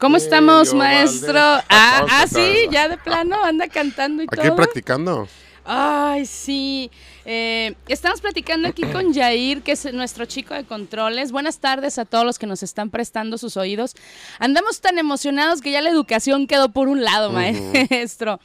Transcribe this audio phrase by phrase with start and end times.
[0.00, 1.38] ¿Cómo estamos, maestro?
[1.68, 4.56] Ah, ah, sí, ya de plano anda cantando y Aquí todo.
[4.56, 5.28] practicando.
[5.64, 6.90] Ay, sí.
[7.24, 11.32] Eh, estamos platicando aquí con Jair, que es nuestro chico de controles.
[11.32, 13.94] Buenas tardes a todos los que nos están prestando sus oídos.
[14.38, 18.40] Andamos tan emocionados que ya la educación quedó por un lado, maestro.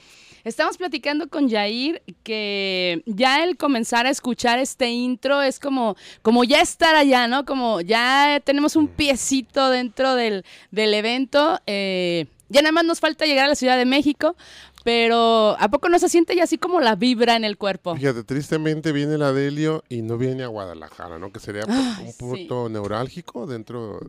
[0.46, 6.44] Estamos platicando con Jair que ya el comenzar a escuchar este intro es como, como
[6.44, 7.46] ya estar allá, ¿no?
[7.46, 11.60] Como ya tenemos un piecito dentro del, del evento.
[11.66, 14.36] eh, ya nada más nos falta llegar a la Ciudad de México,
[14.84, 17.96] pero ¿a poco no se siente ya así como la vibra en el cuerpo?
[17.96, 21.32] Fíjate, tristemente viene la Delio y no viene a Guadalajara, ¿no?
[21.32, 22.18] Que sería Ay, un sí.
[22.20, 24.00] punto neurálgico dentro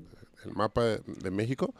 [0.44, 1.72] del mapa de, de México.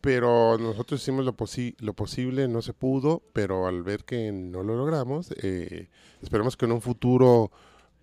[0.00, 4.62] Pero nosotros hicimos lo, posi- lo posible, no se pudo, pero al ver que no
[4.62, 5.88] lo logramos, eh,
[6.22, 7.50] esperemos que en un futuro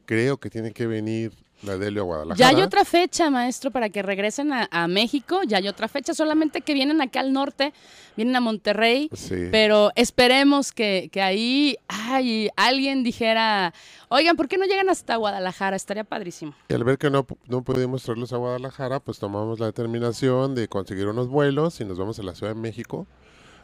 [0.05, 1.33] creo que tiene que venir
[1.63, 2.37] la Delio Guadalajara.
[2.37, 5.41] Ya hay otra fecha, maestro, para que regresen a, a México.
[5.47, 7.73] Ya hay otra fecha, solamente que vienen acá al norte,
[8.15, 9.09] vienen a Monterrey.
[9.13, 9.47] Sí.
[9.51, 13.73] Pero esperemos que, que ahí ay, alguien dijera,
[14.09, 15.75] oigan, ¿por qué no llegan hasta Guadalajara?
[15.75, 16.53] Estaría padrísimo.
[16.69, 20.67] Y al ver que no, no pudimos traerlos a Guadalajara, pues tomamos la determinación de
[20.67, 23.07] conseguir unos vuelos y nos vamos a la Ciudad de México.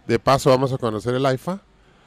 [0.08, 1.62] De paso vamos a conocer el AIFA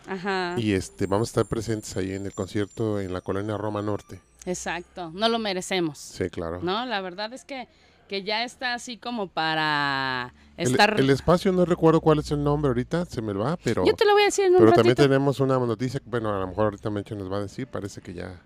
[0.09, 0.56] Ajá.
[0.59, 4.21] y este vamos a estar presentes ahí en el concierto en la colonia Roma Norte.
[4.47, 5.99] Exacto, no lo merecemos.
[5.99, 6.60] Sí, claro.
[6.62, 7.66] No, la verdad es que,
[8.09, 10.99] que ya está así como para El, estar...
[11.00, 14.05] el espacio no recuerdo cuál es el nombre ahorita, se me va, pero, Yo te
[14.05, 14.81] lo voy a decir en un pero ratito.
[14.82, 18.00] también tenemos una noticia, bueno, a lo mejor ahorita Mencho nos va a decir, parece
[18.00, 18.41] que ya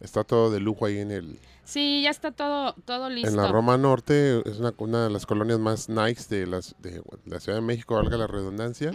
[0.00, 1.38] está todo de lujo ahí en el
[1.68, 3.28] Sí, ya está todo, todo listo.
[3.28, 7.02] en la Roma Norte, es una, una de las colonias más nice de las de
[7.26, 8.90] la Ciudad de México, valga la redundancia.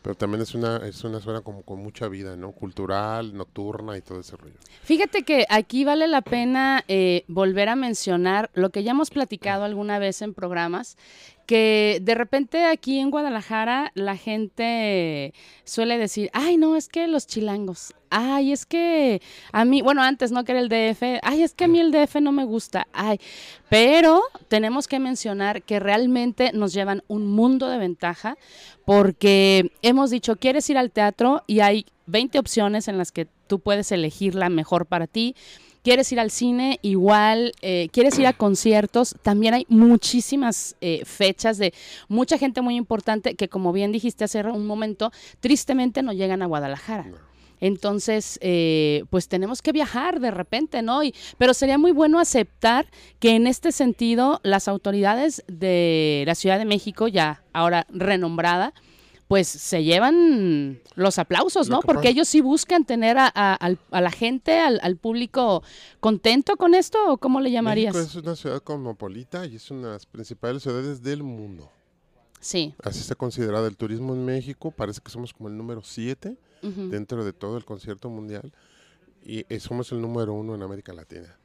[0.00, 2.52] Pero también es una, es una zona como con mucha vida, ¿no?
[2.52, 4.54] Cultural, nocturna y todo ese rollo.
[4.82, 9.64] Fíjate que aquí vale la pena eh, volver a mencionar lo que ya hemos platicado
[9.64, 10.96] alguna vez en programas,
[11.46, 15.32] que de repente aquí en Guadalajara la gente
[15.64, 19.22] suele decir, ay, no, es que los chilangos, ay, es que
[19.52, 21.92] a mí, bueno, antes no que era el DF, ay, es que a mí el
[21.92, 23.20] DF no me gusta, ay,
[23.68, 28.36] pero tenemos que mencionar que realmente nos llevan un mundo de ventaja
[28.84, 33.60] porque hemos dicho, quieres ir al teatro y hay 20 opciones en las que tú
[33.60, 35.34] puedes elegir la mejor para ti.
[35.86, 41.58] Quieres ir al cine, igual, eh, quieres ir a conciertos, también hay muchísimas eh, fechas
[41.58, 41.72] de
[42.08, 46.46] mucha gente muy importante que, como bien dijiste hace un momento, tristemente no llegan a
[46.46, 47.12] Guadalajara.
[47.60, 51.04] Entonces, eh, pues tenemos que viajar de repente, ¿no?
[51.04, 52.86] Y, pero sería muy bueno aceptar
[53.20, 58.74] que en este sentido las autoridades de la Ciudad de México, ya ahora renombrada,
[59.28, 61.80] pues se llevan los aplausos, ¿no?
[61.80, 65.62] que Porque ellos sí buscan tener a, a- la gente, al, al público
[66.00, 67.94] contento con esto, ¿o cómo le llamarías?
[67.94, 71.70] México es una ciudad cosmopolita y es una de las principales ciudades del mundo.
[72.40, 72.74] Sí.
[72.84, 74.70] Así está considerado el turismo en México.
[74.70, 76.88] Parece que somos como el número 7 ujú.
[76.88, 78.52] dentro de todo el concierto mundial
[79.24, 81.36] y eh, somos el número uno en América Latina.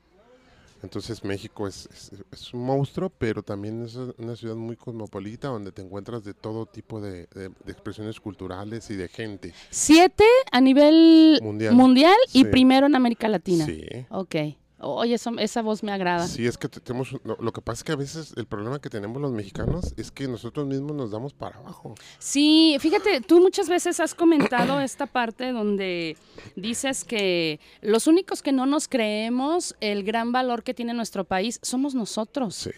[0.84, 5.72] Entonces México es, es- es un monstruo, pero también es una ciudad muy cosmopolita donde
[5.72, 9.54] te encuentras de todo tipo de, de- de expresiones culturales y de gente.
[9.70, 11.76] Siete a nivel Mundial.
[11.76, 13.66] mundial, y primero en América Latina.
[13.66, 13.84] Sí.
[14.10, 14.36] Ok.
[14.82, 16.28] Oye, eso- esa voz me agrada.
[16.28, 18.80] Sí, es que te- tenemos, lo, lo que pasa es que a veces el problema
[18.80, 21.96] que tenemos los mexicanos es que nosotros mismos nos damos para abajo.
[22.20, 26.18] Sí, fíjate, tú muchas veces has comentado esta parte donde
[26.56, 31.60] dices que los únicos que no nos creemos el gran valor que tiene nuestro país
[31.62, 32.56] somos nosotros.
[32.56, 32.72] Sí.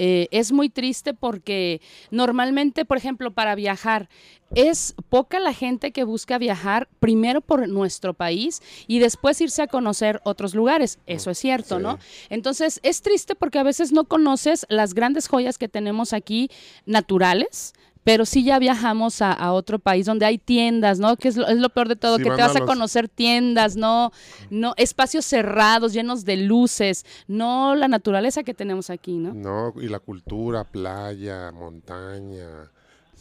[0.00, 1.80] Eh, es muy triste porque
[2.10, 4.08] normalmente, por ejemplo, para viajar,
[4.54, 9.66] es poca la gente que busca viajar primero por nuestro país y después irse a
[9.66, 10.98] conocer otros lugares.
[11.06, 11.82] Eso es cierto, Sí.
[11.82, 11.98] ¿no?
[12.30, 16.48] Entonces, es triste porque a veces no conoces las grandes joyas que tenemos aquí
[16.86, 17.74] naturales.
[18.08, 21.16] Pero sí ya viajamos a, a otro país donde hay tiendas, ¿no?
[21.16, 23.08] Que es lo, es lo peor de todo, Sí, que te vas a los- conocer
[23.08, 24.12] tiendas, ¿no?
[24.50, 29.34] no Espacios cerrados, llenos de luces, no la naturaleza que tenemos aquí, ¿no?
[29.34, 32.70] No, y la cultura, playa, montaña,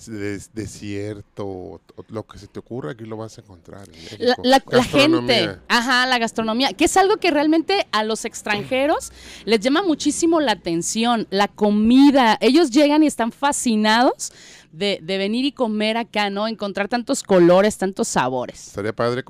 [0.05, 3.87] des- desierto, lo que se te ocurra aquí lo vas a encontrar.
[4.19, 8.23] En La, la- la gente, ajá, la gastronomía, que es algo que realmente a los
[8.25, 9.11] extranjeros
[9.45, 12.37] les llama muchísimo la atención, la comida.
[12.41, 14.31] Ellos llegan y están fascinados
[14.77, 16.47] de, de venir y comer acá, ¿no?
[16.47, 18.67] Encontrar tantos colores, tantos sabores.
[18.67, 19.23] Estaría padre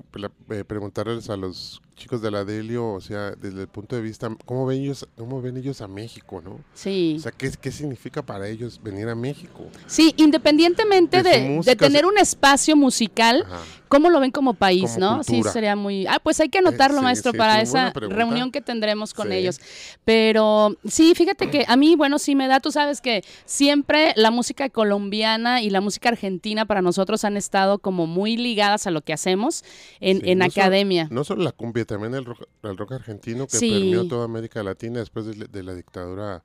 [0.49, 4.29] eh, preguntarles a los chicos de la Delio, o sea, desde el punto de vista,
[4.45, 6.59] ¿cómo ven ellos, cómo ven ellos a México, no?
[6.73, 7.15] Sí.
[7.17, 9.65] O sea, ¿qué, qué significa para ellos venir a México?
[9.87, 13.61] Sí, independientemente de tener un espacio musical, Ajá.
[13.87, 15.23] ¿Cómo lo ven como país, Como no?
[15.23, 16.05] Sí, sería muy...
[16.07, 19.33] Ah, pues hay que anotarlo, sí, maestro, sí, para esa reunión que tendremos con Sí.
[19.35, 19.59] ellos.
[20.05, 24.31] Pero sí, fíjate que a mí, bueno, sí me da, tú sabes que siempre la
[24.31, 29.01] música colombiana y la música argentina para nosotros han estado como muy ligadas a lo
[29.01, 29.63] que hacemos
[29.99, 31.07] en, en no solo- academia.
[31.11, 34.99] No solo la cumbia, también el rock, el rock argentino que permeó toda América Latina
[34.99, 36.43] después de, la- de la dictadura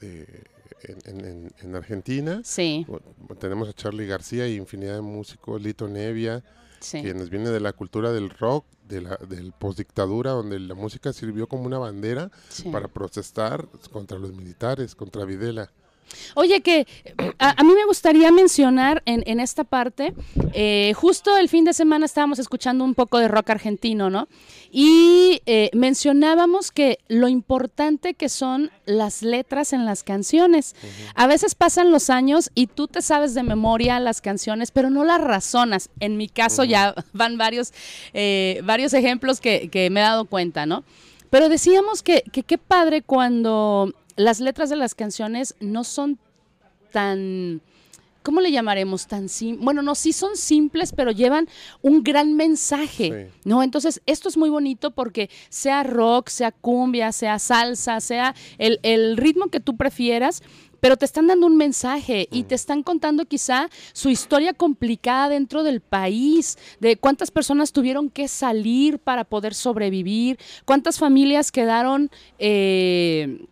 [0.00, 0.26] de-
[0.82, 2.40] en, en- en- en Argentina.
[2.44, 2.86] Sí,
[3.40, 6.42] tenemos a Charlie García y infinidad de músicos, Lito Nevia,
[6.84, 7.02] sí.
[7.02, 11.48] quienes vienen de la cultura del rock, de la, del postdictadura, donde la música sirvió
[11.48, 12.68] como una bandera sí.
[12.70, 15.70] para protestar contra los militares, contra Videla.
[16.34, 16.86] Oye, que
[17.38, 20.14] a, a mí me gustaría mencionar en, en esta parte,
[20.52, 24.28] eh, justo el fin de semana estábamos escuchando un poco de rock argentino, ¿no?
[24.70, 30.74] Y eh, mencionábamos que lo importante que son las letras en las canciones.
[31.14, 35.04] A veces pasan los años y tú te sabes de memoria las canciones, pero no
[35.04, 35.90] las razonas.
[36.00, 37.72] En mi caso ya van varios,
[38.14, 40.82] eh, varios ejemplos que, que me he dado cuenta, ¿no?
[41.30, 46.18] Pero decíamos que que qué padre cuando las letras de las canciones no son
[46.92, 47.60] tan,
[48.22, 49.06] ¿cómo le llamaremos?
[49.06, 51.48] Tan sim bueno, no, sí son simples, pero llevan
[51.82, 53.40] un gran mensaje, Sí.
[53.44, 53.62] ¿no?
[53.62, 59.16] Entonces, esto es muy bonito porque sea rock, sea cumbia, sea salsa, sea el, el
[59.16, 60.42] ritmo que tú prefieras,
[60.80, 65.62] pero te están dando un mensaje y te están contando quizá su historia complicada dentro
[65.62, 72.10] del país, de cuántas personas tuvieron que salir para poder sobrevivir, cuántas familias quedaron...
[72.38, 73.46] eh,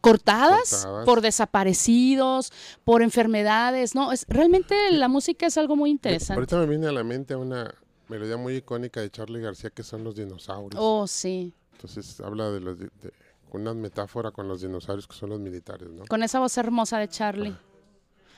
[0.00, 1.04] cortadas, Cortadas.
[1.04, 2.52] por desaparecidos,
[2.84, 4.12] por enfermedades, ¿no?
[4.12, 6.34] Es, realmente la música es algo muy interesante.
[6.40, 7.74] Ahorita me viene a la mente una
[8.08, 10.80] melodía muy icónica de Charlie García que son los dinosaurios.
[10.82, 11.52] Oh, sí.
[11.72, 12.90] Entonces habla de los de-
[13.52, 16.04] una metáfora con los dinosaurios que son los militares, ¿no?
[16.06, 17.56] Con esa voz hermosa de Charlie.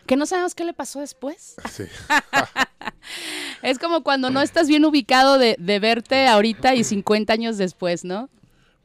[0.06, 1.56] Que no sabemos qué le pasó después.
[1.70, 1.84] Sí.
[3.62, 8.04] Es como cuando no estás bien ubicado de, de verte ahorita y 50 años después,
[8.04, 8.30] ¿no?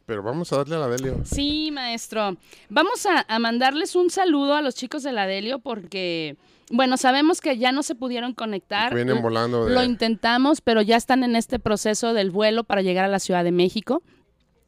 [0.05, 1.21] Pero vamos a darle a la Delio.
[1.23, 2.37] Sí, maestro.
[2.69, 6.37] Vamos a, a mandarles un saludo a los chicos de la Delio porque,
[6.69, 8.93] bueno, sabemos que ya no se pudieron conectar.
[8.93, 9.73] Vienen volando de...
[9.73, 13.43] Lo intentamos, pero ya están en este proceso del vuelo para llegar a la Ciudad
[13.43, 14.03] de México.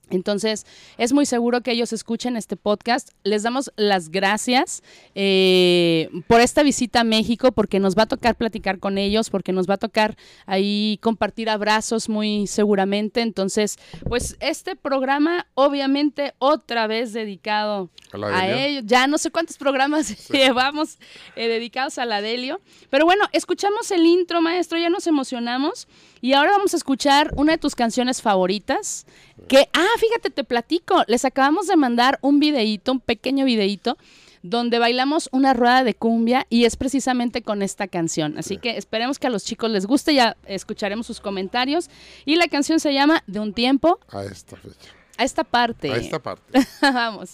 [0.09, 0.65] Entonces,
[0.97, 3.09] es muy seguro que ellos escuchen este podcast.
[3.23, 4.83] Les damos las gracias
[5.15, 9.51] eh, por esta visita a México, porque nos va a tocar platicar con ellos, porque
[9.51, 13.21] nos va a tocar ahí compartir abrazos muy seguramente.
[13.21, 18.65] Entonces, pues este programa, obviamente, otra vez dedicado A la a Delio.
[18.65, 18.83] ellos.
[18.85, 20.97] Ya no sé cuántos programas llevamos
[21.35, 22.61] eh, dedicados a la Delio.
[22.89, 25.87] Pero bueno, escuchamos el intro, maestro, ya nos emocionamos.
[26.21, 29.05] Y ahora vamos a escuchar una de tus canciones favoritas.
[29.47, 31.03] Que, ah, fíjate, te platico.
[31.07, 33.97] Les acabamos de mandar un videíto, un pequeño videíto,
[34.43, 38.37] donde bailamos una rueda de cumbia y es precisamente con esta canción.
[38.37, 41.89] Así que esperemos que a los chicos les guste, ya escucharemos sus comentarios.
[42.25, 44.91] Y la canción se llama De un tiempo A esta fecha.
[45.17, 45.91] a esta parte.
[45.91, 46.59] A esta parte.
[46.81, 47.31] Vamos.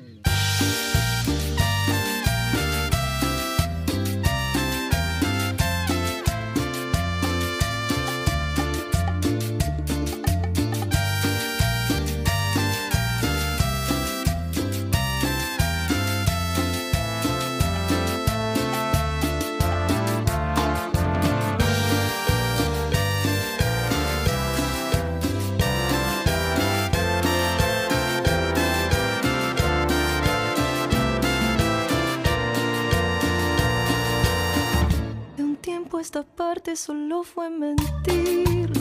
[36.00, 38.72] esta parte solo fue mentir.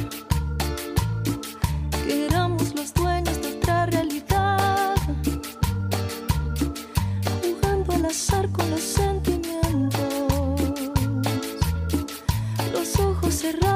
[2.05, 4.95] Que éramos los dueños de otra realidad.
[7.43, 10.01] Jugando al azar con los sentimientos.
[12.73, 13.76] Los ojos cerrados,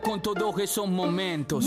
[0.00, 1.66] con todos esos momentos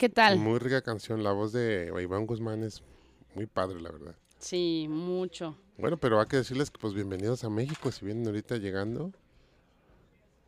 [0.00, 0.38] ¿Qué tal?
[0.38, 1.22] Muy rica canción.
[1.22, 2.82] La voz de Iván Guzmán es
[3.34, 4.14] muy padre, la verdad.
[4.38, 5.58] Sí, mucho.
[5.76, 7.92] Bueno, pero hay que decirles que pues bienvenidos a México.
[7.92, 9.12] Si vienen ahorita llegando,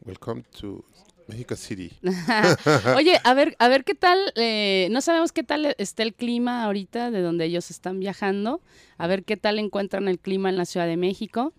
[0.06, 0.82] welcome to
[1.26, 1.92] Mexico City.
[2.96, 6.64] Oye, a ver, a ver qué tal, eh, no sabemos qué tal está el clima
[6.64, 8.62] ahorita de donde ellos están viajando,
[8.96, 11.52] a ver qué tal encuentran el clima en la Ciudad de México.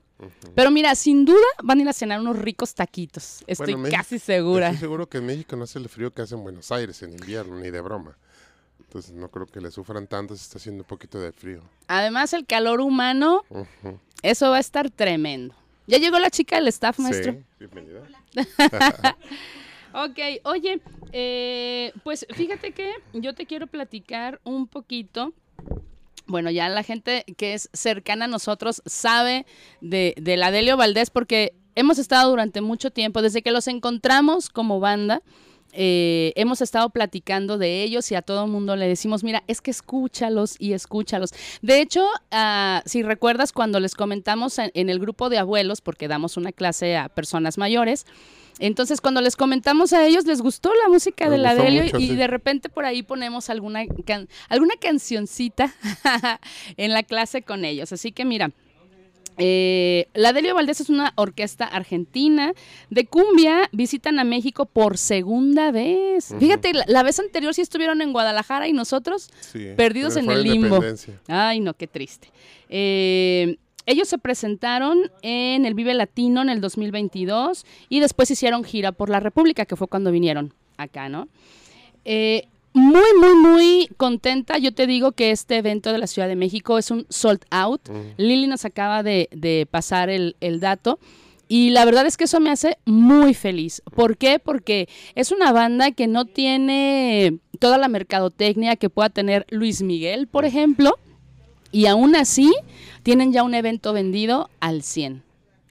[0.56, 3.98] Pero mira, sin duda van a ir a cenar unos ricos taquitos, estoy Bueno, México-
[4.02, 4.68] casi segura.
[4.68, 7.12] Estoy seguro que en México no hace el frío que hace en Buenos Aires en
[7.14, 8.18] invierno, ni de broma.
[8.80, 11.62] Entonces no creo que le sufran tanto si está haciendo un poquito de frío.
[11.88, 13.44] Además, el calor humano,
[14.22, 15.56] eso va a estar tremendo.
[15.88, 17.34] Ya llegó la chica del staff, maestro.
[17.34, 18.04] Sí, bienvenida.
[19.96, 25.34] Ok, oye, eh, pues fíjate que yo te quiero platicar un poquito.
[26.26, 29.46] Bueno, ya la gente que es cercana a nosotros sabe
[29.82, 34.50] de, de la Delio Valdés porque hemos estado durante mucho tiempo, desde que los encontramos
[34.50, 35.22] como banda,
[35.76, 39.60] eh, hemos estado platicando de ellos y a todo el mundo le decimos, mira, es
[39.60, 41.32] que escúchalos y escúchalos.
[41.64, 46.08] De hecho, ah, si recuerdas cuando les comentamos en, en el grupo de abuelos, porque
[46.08, 48.06] damos una clase a personas mayores,
[48.60, 52.10] entonces cuando les comentamos a ellos les gustó la música de la Delio mucho, y
[52.10, 52.16] sí.
[52.16, 55.74] de repente por ahí ponemos alguna, can- alguna cancioncita
[56.78, 57.92] en la clase con ellos.
[57.92, 58.52] Así que mira,
[59.40, 62.54] eh, la Delio Valdés es una orquesta argentina
[62.92, 63.68] de cumbia.
[63.72, 66.36] Visitan a México por segunda vez.
[66.40, 70.44] Fíjate, la, la vez anterior sí estuvieron en Guadalajara y nosotros Sí, Perdidos en el
[70.44, 70.80] limbo.
[71.28, 72.30] Ay, no, qué triste.
[72.70, 78.92] Eh, ellos se presentaron en el Vive Latino en el 2022 y después hicieron gira
[78.92, 81.28] por la República, que fue cuando vinieron acá, ¿no?
[82.06, 84.58] Eh, muy, muy, muy contenta.
[84.58, 87.88] Yo te digo que este evento de la Ciudad de México es un sold out.
[87.90, 88.02] Mm.
[88.18, 91.00] Lili nos acaba de, de pasar el, el dato.
[91.48, 93.84] Y la verdad es que eso me hace muy feliz.
[93.96, 94.40] ¿Por qué?
[94.40, 100.28] Porque es una banda que no tiene toda la mercadotecnia que pueda tener Luis Miguel,
[100.28, 100.98] por ejemplo.
[101.74, 102.54] Y aún así,
[103.04, 105.24] tienen ya un evento vendido al 100.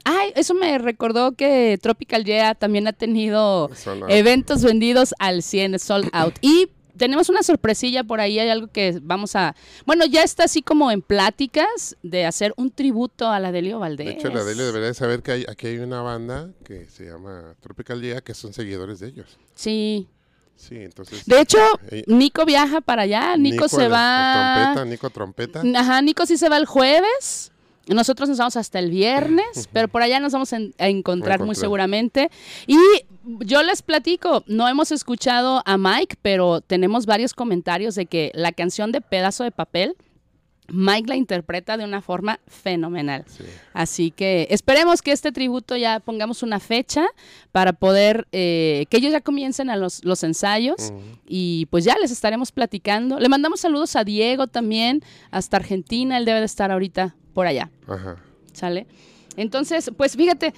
[0.05, 3.71] Ay, eso me recordó que Tropical Yeah también ha tenido
[4.09, 6.35] eventos vendidos al 100, sold out.
[6.41, 9.55] Y tenemos una sorpresilla por ahí, hay algo que vamos a...
[9.87, 14.07] Bueno, ya está así como en pláticas de hacer un tributo a la Delio Valdés.
[14.07, 17.07] De hecho, la Delio debería de saber que hay, aquí hay una banda que se
[17.07, 19.39] llama Tropical Día que son seguidores de ellos.
[19.55, 20.09] Sí.
[20.63, 21.27] Sí, entonces.
[21.27, 21.59] De hecho,
[21.91, 24.55] eh, Nico viaja para allá, Nico, se va...
[24.55, 25.63] trompeta, Nico trompeta.
[25.75, 27.51] Ajá, Nico sí se va el jueves.
[27.89, 32.31] Nosotros nos vamos hasta el viernes, pero por allá nos vamos a encontrar muy seguramente.
[32.69, 32.77] Y
[33.41, 38.53] yo les platico, no hemos escuchado a Mike, pero tenemos varios comentarios de que la
[38.53, 39.97] canción de Pedazo de Papel,
[40.73, 43.25] Mike la interpreta de una forma fenomenal.
[43.29, 43.45] Sí.
[43.75, 47.07] Así que esperemos que este tributo ya pongamos una fecha
[47.53, 50.93] para poder eh, que ellos ya comiencen a los, los ensayos
[51.29, 53.21] y pues ya les estaremos platicando.
[53.21, 57.71] Le mandamos saludos a Diego también, hasta Argentina, él debe de estar ahorita por allá,
[57.87, 58.17] Ajá.
[58.55, 58.87] ¿sale?
[59.37, 60.55] Entonces, pues fíjate,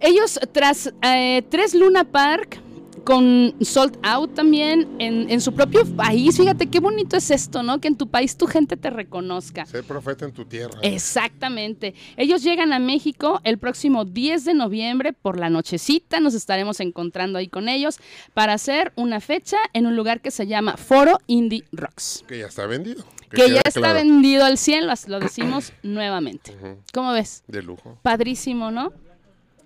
[0.00, 2.60] ellos tras eh, tres Luna Park
[3.04, 7.80] con Sold Out también en, en su propio país, fíjate qué bonito es esto, ¿no?
[7.80, 9.66] Que en tu país tu gente te reconozca.
[9.66, 10.78] Ser profeta en tu tierra.
[10.82, 11.94] Exactamente.
[12.16, 16.20] Ellos llegan a México el próximo 10 de noviembre por la nochecita.
[16.20, 17.98] Nos estaremos encontrando ahí con ellos
[18.34, 22.24] para hacer una fecha en un lugar que se llama Foro Indie Rocks.
[22.26, 23.04] Que ya está vendido.
[23.30, 23.94] Que ya está claro.
[23.94, 26.56] vendido al 100, lo, lo decimos nuevamente.
[26.92, 27.44] ¿Cómo ves?
[27.46, 27.98] De lujo.
[28.02, 28.92] Padrísimo, ¿no?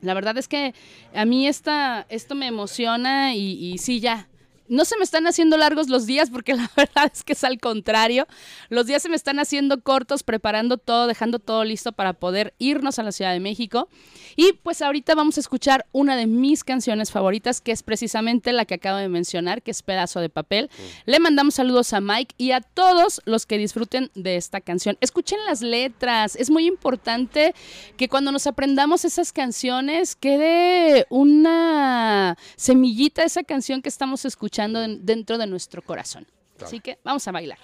[0.04, 0.74] La verdad es que
[1.14, 4.28] a mí esta, esto me emociona y, y sí, ya.
[4.66, 7.58] No se me están haciendo largos los días porque la verdad es que es al
[7.58, 8.26] contrario.
[8.70, 12.98] Los días se me están haciendo cortos, preparando todo, dejando todo listo para poder irnos
[12.98, 13.88] a la Ciudad de México.
[14.36, 18.64] Y pues ahorita vamos a escuchar una de mis canciones favoritas, que es precisamente la
[18.64, 20.70] que acabo de mencionar, que es Pedazo de Papel.
[21.04, 24.96] Le mandamos saludos a Mike y a todos los que disfruten de esta canción.
[25.00, 27.54] Escuchen las letras, es muy importante
[27.96, 34.53] que cuando nos aprendamos esas canciones quede una semillita de esa canción que estamos escuchando
[34.82, 36.26] en- dentro de nuestro corazón.
[36.66, 37.58] Así que vamos a bailar.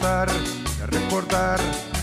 [0.00, 1.58] Y a recordar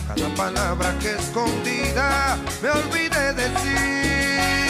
[0.07, 4.69] cada palabra que escondida me olvidé decir.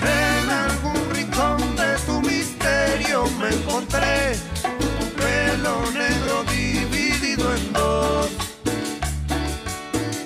[0.00, 8.30] En algún rincón de tu misterio me encontré un pelo negro dividido en dos.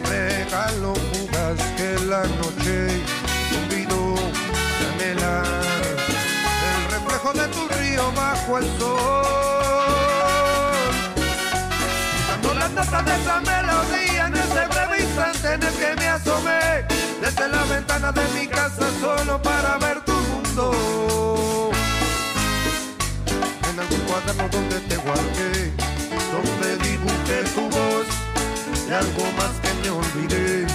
[0.09, 3.03] Regalo fugaz que la noche
[3.65, 4.15] olvidó
[4.79, 5.47] de anhelar
[6.71, 9.26] el reflejo de tu río bajo el sol.
[13.05, 16.87] De esa melodía en ese breve instante en el que me asomé
[17.21, 21.71] desde la ventana de mi casa solo para ver tu mundo.
[23.71, 25.75] En algún cuaderno donde te guardé,
[26.33, 28.07] donde dibujé tu voz
[28.89, 30.67] y algo más que me olvidé.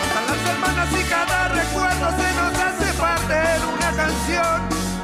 [0.00, 4.58] Pasan las semanas y cada recuerdo se nos hace parte en una canción,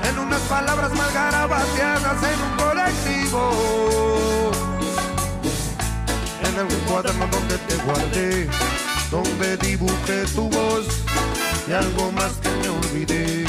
[0.09, 3.43] en unas palabras mal garabateadas en un colectivo.
[6.57, 8.49] En algún cuaderno donde te guardé,
[9.11, 10.87] donde dibujé tu voz
[11.69, 13.46] y algo más que me olvidé.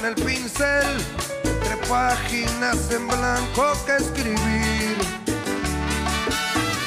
[0.00, 0.96] En el pincel,
[1.44, 4.96] entre páginas en blanco que escribir.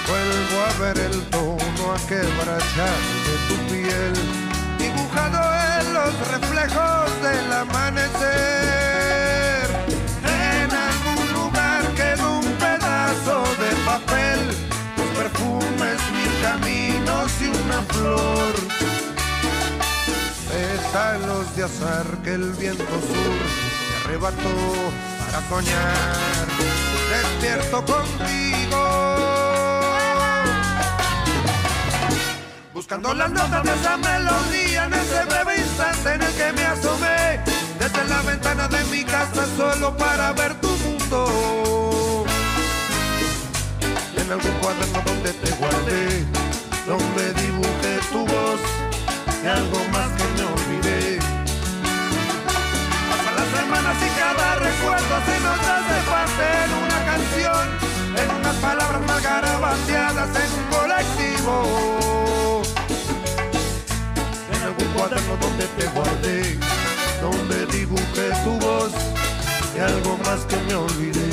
[0.08, 4.14] Vuelvo a ver el tono a quebrachar de tu piel,
[4.80, 5.40] dibujado
[5.80, 8.24] en los reflejos del amanecer.
[10.24, 14.40] En algún lugar quedó un pedazo de papel,
[14.96, 18.73] tus perfumes, mil caminos y una flor.
[20.94, 23.40] Pétalos de azar que el viento sur
[23.90, 24.54] te arrebató
[25.26, 26.48] para soñar.
[27.10, 28.82] Despierto contigo.
[32.76, 37.40] Buscando las notas de esa melodía en ese breve instante en el que me asomé
[37.80, 42.24] desde la ventana de mi casa solo para ver tu mundo.
[44.16, 46.24] En algún cuaderno donde te guardé,
[46.86, 48.60] donde dibujé tu voz
[49.44, 50.23] y algo más que
[54.54, 55.98] cada recuerdo se nos hace
[56.86, 57.66] una canción,
[58.18, 61.54] en unas palabras mal garabateadas en un colectivo.
[64.54, 66.60] En algún cuaderno donde te guardé,
[67.22, 68.92] donde dibujé tu voz
[69.76, 71.33] y algo más que me olvidé.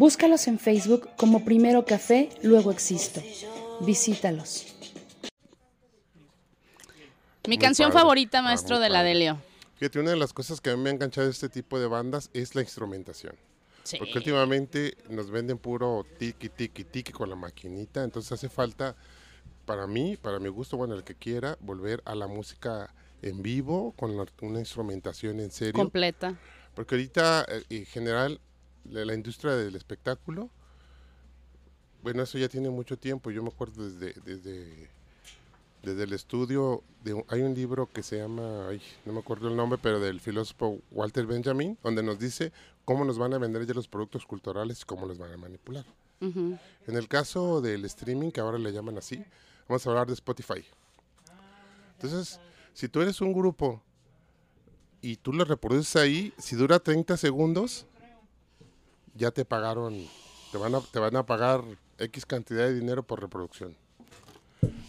[0.00, 3.22] Búscalos en Facebook como Primero Café, luego Existo.
[3.80, 4.66] Visítalos.
[7.46, 8.00] Mi Muy canción padre.
[8.02, 9.08] favorita, Ah, maestro de la padre.
[9.14, 9.38] Delio.
[9.76, 11.86] Fíjate, una de las cosas que a mí me ha enganchado de este tipo de
[11.86, 13.36] bandas es la instrumentación.
[13.84, 13.96] Sí.
[13.98, 18.04] Porque últimamente nos venden puro tiki, tiki, tiki con la maquinita.
[18.04, 18.96] Entonces hace falta,
[19.64, 23.92] para mí, para mi gusto, bueno, el que quiera, volver a la música en vivo
[23.96, 25.72] con la- una instrumentación en serio.
[25.72, 26.36] Completa.
[26.74, 28.40] Porque ahorita, eh, en general,
[28.90, 30.50] la, la industria del espectáculo,
[32.06, 33.32] bueno, eso ya tiene mucho tiempo.
[33.32, 34.88] Yo me acuerdo desde, desde,
[35.82, 39.56] desde el estudio, de hay un libro que se llama, ay, no me acuerdo el
[39.56, 42.52] nombre, pero del filósofo Walter Benjamin, donde nos dice
[42.84, 45.84] cómo nos van a vender ya los productos culturales y cómo los van a manipular.
[46.20, 46.56] Ujú.
[46.86, 49.24] En el caso del streaming, que ahora le llaman así,
[49.68, 50.64] vamos a hablar de Spotify.
[51.94, 52.38] Entonces,
[52.72, 53.82] si tú eres un grupo
[55.02, 57.84] y tú lo reproduces ahí, si dura 30 segundos,
[59.16, 60.06] ya te pagaron,
[60.52, 61.62] te van a, te van a pagar
[61.98, 63.76] X cantidad de dinero por reproducción.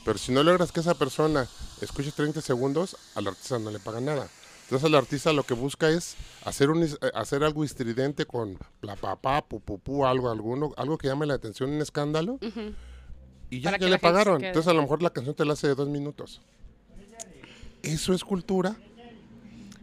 [0.05, 1.47] Pero si no logras que esa persona
[1.81, 4.29] escuche 30 segundos, al artista no le pagan nada.
[4.63, 9.15] Entonces el artista lo que busca es hacer un hacer algo estridente con bla pa
[9.15, 12.37] pa pu pu pu, algo alguno, algo que llame la atención, un escándalo.
[13.49, 14.43] Y ya, Para ya la gente le pagaron.
[14.43, 16.41] Entonces a lo mejor la canción te la hace de dos minutos.
[17.81, 18.75] Eso es cultura.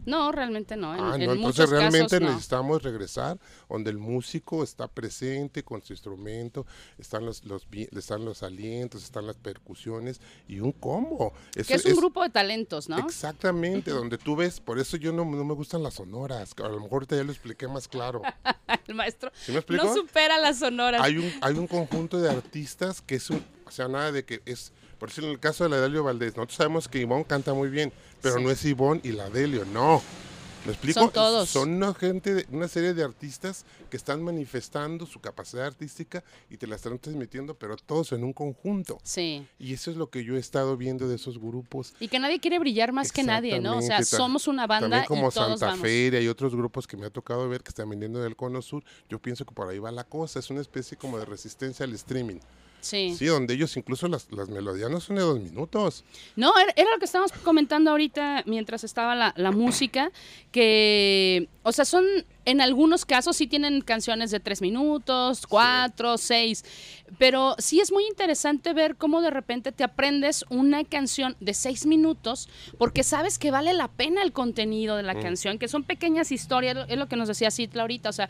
[0.05, 0.93] No, realmente no.
[0.95, 2.27] En, Ah, en no, muchos entonces realmente casos no.
[2.29, 3.39] necesitamos regresar
[3.69, 6.65] donde el músico está presente con su instrumento,
[6.97, 11.33] están los, los están los alientos, están las percusiones y un combo.
[11.55, 12.97] Eso Que es un grupo de talentos, ¿no?
[12.99, 16.79] Exactamente, donde tú ves, por eso yo no, no me gustan las sonoras, a lo
[16.79, 18.21] mejor ahorita ya lo expliqué más claro.
[18.87, 19.83] El maestro ¿Sí me explico?
[19.83, 21.01] no supera las sonoras.
[21.01, 24.41] hay un hay un conjunto de artistas que es un, o sea, nada de que
[24.45, 27.53] es, por ejemplo, en el caso de la Delio Valdés, nosotros sabemos que Ivonne canta
[27.53, 28.43] muy bien, pero Sí.
[28.43, 30.01] no es Ivonne y la Delio, no.
[30.65, 30.99] ¿Me explico?
[30.99, 31.47] Son todos.
[31.47, 36.57] Son una gente, de- una serie de artistas que están manifestando su capacidad artística y
[36.57, 38.97] te la están transmitiendo, pero todos en un conjunto.
[39.03, 39.45] Sí.
[39.59, 41.93] Y eso es lo que yo he estado viendo de esos grupos.
[41.99, 43.77] Y que nadie quiere brillar más que nadie, ¿no?
[43.77, 45.81] O sea, somos una banda También como y todos Santa vamos.
[45.81, 48.83] Feria y otros grupos que me ha tocado ver que están vendiendo del Cono Sur.
[49.07, 50.39] Yo pienso que por ahí va la cosa.
[50.39, 52.39] Es una especie como de resistencia al streaming.
[52.85, 53.15] Sí.
[53.17, 56.03] Sí, donde ellos incluso las, las melodías no son de dos minutos.
[56.35, 60.11] No, era, era lo que estábamos comentando ahorita mientras estaba la, la música,
[60.51, 62.05] que, o sea, son,
[62.45, 66.63] en algunos casos sí tienen canciones de tres minutos, cuatro, seis,
[67.17, 71.87] pero sí es muy interesante ver cómo de repente te aprendes una canción de seis
[71.87, 76.31] minutos porque sabes que vale la pena el contenido de la canción, que son pequeñas
[76.31, 78.29] historias, es lo que nos decía Citla ahorita, o sea,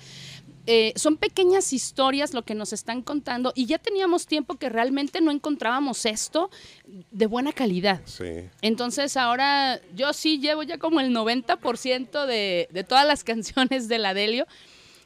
[0.67, 5.21] eh, son pequeñas historias lo que nos están contando y ya teníamos tiempo que realmente
[5.21, 6.49] no encontrábamos esto
[6.85, 8.01] de buena calidad.
[8.05, 8.49] Sí.
[8.61, 13.99] Entonces ahora yo sí llevo ya como el 90% de, de todas las canciones de
[13.99, 14.47] la Delio,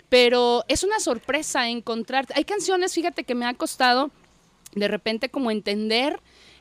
[0.07, 4.11] pero es una sorpresa encontrar, hay canciones, fíjate que me ha costado
[4.73, 6.19] de repente como entender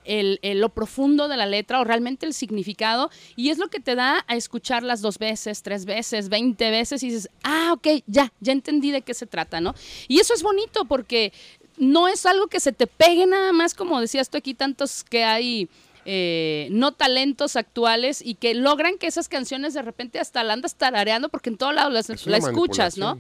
[0.09, 3.79] el- el- lo profundo de la letra o realmente el significado y es lo que
[3.79, 8.33] te da a escucharlas dos veces, tres veces, veinte veces y dices, ah, ok, ya,
[8.41, 9.75] ya entendí de qué se trata, ¿no?
[10.09, 11.33] Y eso es bonito porque
[11.77, 15.23] no es algo que se te pegue nada más, como decías tú aquí, tantos que
[15.25, 15.69] hay
[16.11, 20.75] eh, no talentos actuales y que logran que esas canciones de repente hasta la andas
[20.75, 23.19] tarareando porque en todos lados las- Es la escuchas, ¿no?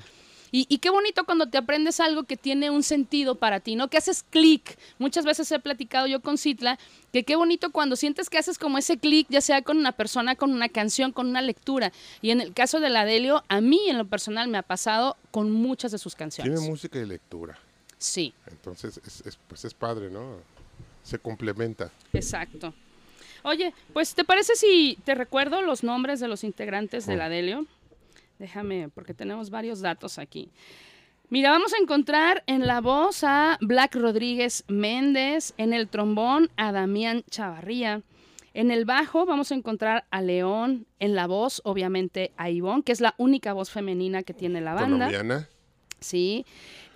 [0.50, 3.88] Y, y qué bonito cuando te aprendes algo que tiene un sentido para ti, ¿no?
[3.88, 4.78] Que haces clic.
[4.98, 6.78] Muchas veces he platicado yo con Citla
[7.12, 10.36] que qué bonito cuando sientes que haces como ese clic, ya sea con una persona,
[10.36, 11.92] con una canción, con una lectura.
[12.22, 15.16] Y en el caso de la Delio, a mí en lo personal me ha pasado
[15.30, 16.52] con muchas de sus canciones.
[16.54, 17.58] Tiene música y lectura.
[17.98, 20.36] Sí, Entonces, es, es- pues es padre, ¿no?
[21.02, 21.90] Se complementa.
[22.12, 22.72] exacto.
[23.44, 27.66] Oye, pues ¿te parece si te recuerdo los nombres de los integrantes de la Delio?
[28.38, 30.50] Déjame, porque tenemos varios datos aquí.
[31.30, 36.72] Mira, vamos a encontrar en la voz a Black Rodríguez Méndez, en el trombón a
[36.72, 38.02] Damián Chavarría,
[38.54, 42.92] en el bajo vamos a encontrar a León, en la voz obviamente a Ivonne, que
[42.92, 45.06] es la única voz femenina que tiene la banda.
[45.06, 45.48] Colombiana.
[46.00, 46.44] Sí.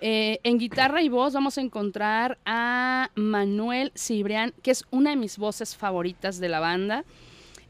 [0.01, 5.15] Eh, en guitarra y voz vamos a encontrar a Manuel Cibrián, que es una de
[5.15, 7.05] mis voces favoritas de la banda.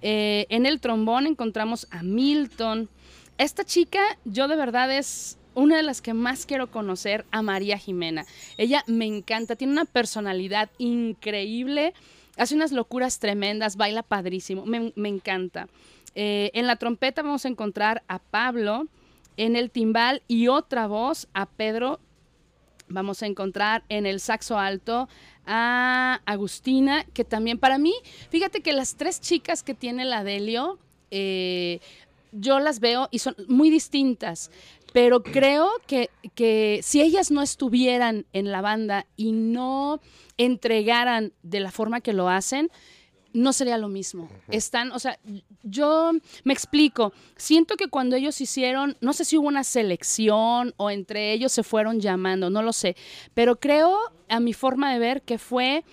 [0.02, 2.90] Eh, en el trombón encontramos a Milton.
[3.38, 7.78] Esta chica, yo de verdad es una de las que más quiero conocer, a María
[7.78, 8.26] Jimena.
[8.58, 11.93] Ella me encanta, tiene una personalidad increíble,
[12.38, 15.67] hace unas locuras tremendas, baila padrísimo, me, encanta.
[16.15, 18.88] Eh, en la trompeta vamos a encontrar a Pablo,
[19.36, 22.00] en el timbal y otra voz a Pedro.
[22.88, 25.08] Vamos a encontrar en el saxo alto
[25.46, 27.93] a Agustina, que también para mí,
[28.30, 30.78] fíjate que las tres chicas que tiene la Delio,
[31.10, 31.80] eh,
[32.34, 34.52] yo las veo y son muy distintas,
[34.91, 40.02] pero creo que, que si ellas no estuvieran en la banda y no
[40.38, 42.69] entregaran de la forma que lo hacen,
[43.34, 44.30] no sería lo mismo.
[44.50, 45.19] Están, o sea,
[45.63, 46.12] yo
[46.43, 47.13] me explico.
[47.36, 51.63] Siento que cuando ellos hicieron, no sé si hubo una selección o entre ellos se
[51.63, 52.96] fueron llamando, no lo sé,
[53.34, 53.98] pero creo,
[54.30, 55.84] a mi forma de ver, que fue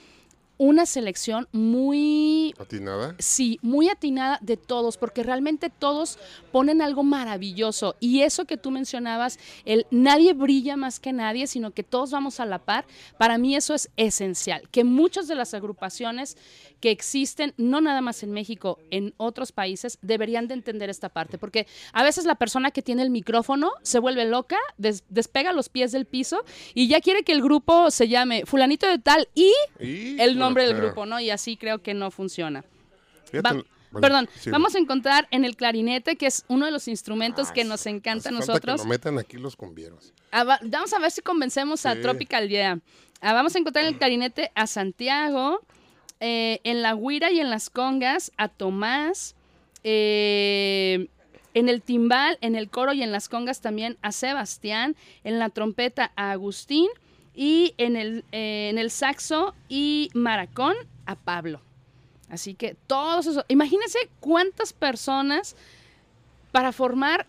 [0.62, 3.14] una selección muy ¿Atinada?
[3.18, 6.18] Sí, muy atinada de todos, porque realmente todos
[6.52, 7.96] ponen algo maravilloso.
[7.98, 12.40] Y eso que tú mencionabas, el nadie brilla más que nadie, sino que todos vamos
[12.40, 12.84] a la par,
[13.16, 14.68] para mí eso es esencial.
[14.70, 16.36] Que muchas de las agrupaciones
[16.80, 21.38] que existen, no nada más en México, en otros países, deberían de entender esta parte,
[21.38, 25.70] porque a veces la persona que tiene el micrófono se vuelve loca, des- despega los
[25.70, 26.44] pies del piso
[26.74, 30.49] y ya quiere que el grupo se llame fulanito de tal y Y, el nombre
[30.54, 31.20] del bueno, grupo, ¿no?
[31.20, 32.64] Y así creo que no funciona.
[33.30, 34.50] fíjate, Va- bueno, perdón, sí.
[34.50, 38.28] vamos a encontrar en el clarinete, que es uno de los instrumentos que nos encanta
[38.28, 38.82] a nosotros.
[38.82, 40.12] Que metan aquí los cumbieros.
[40.30, 41.96] Ah, va- vamos a ver si convencemos a.
[42.00, 42.78] Tropical Yeah.
[43.20, 45.60] Ah, vamos a encontrar en el clarinete a Santiago,
[46.20, 49.34] eh, en la guira y en las congas a Tomás,
[49.82, 51.08] eh,
[51.54, 55.48] en el timbal, en el coro y en las congas también a Sebastián, en la
[55.50, 56.86] trompeta a Agustín
[57.40, 60.74] y en el, eh, en el saxo y maracón
[61.06, 61.62] a Pablo.
[62.28, 65.56] Así que todos esos, imagínense cuántas personas
[66.52, 67.26] para formar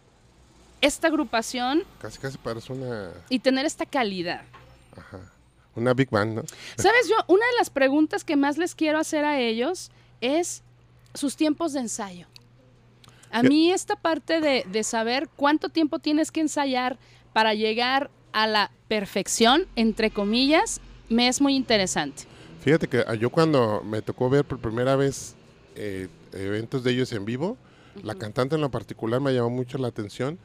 [0.82, 4.42] esta agrupación Casi, casi parece una, y tener esta calidad.
[5.78, 6.44] una Big Band, ¿no?
[6.76, 7.16] ¿Sabes yo?
[7.34, 10.62] Una de las preguntas que más les quiero hacer a ellos es
[11.14, 12.28] sus tiempos de ensayo.
[13.32, 17.00] A mí esta parte de, de saber cuánto tiempo tienes que ensayar
[17.32, 22.24] para llegar a la perfección, entre comillas, me es muy interesante.
[22.62, 25.36] Fíjate que ah, yo cuando me tocó ver por primera vez
[25.76, 27.58] eh, eventos de ellos en vivo,
[28.04, 30.38] la cantante en lo particular me llamó mucho la atención